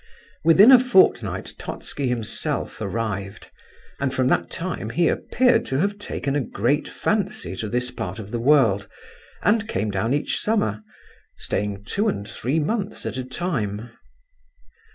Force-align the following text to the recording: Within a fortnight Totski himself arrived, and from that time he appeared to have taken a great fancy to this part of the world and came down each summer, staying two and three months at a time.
Within 0.43 0.71
a 0.71 0.79
fortnight 0.79 1.53
Totski 1.59 2.07
himself 2.07 2.81
arrived, 2.81 3.51
and 3.99 4.11
from 4.11 4.25
that 4.29 4.49
time 4.49 4.89
he 4.89 5.07
appeared 5.07 5.63
to 5.67 5.77
have 5.77 5.99
taken 5.99 6.35
a 6.35 6.41
great 6.41 6.87
fancy 6.87 7.55
to 7.57 7.69
this 7.69 7.91
part 7.91 8.17
of 8.17 8.31
the 8.31 8.39
world 8.39 8.87
and 9.43 9.67
came 9.67 9.91
down 9.91 10.11
each 10.15 10.39
summer, 10.39 10.81
staying 11.37 11.83
two 11.83 12.07
and 12.07 12.27
three 12.27 12.59
months 12.59 13.05
at 13.05 13.15
a 13.15 13.23
time. 13.23 13.91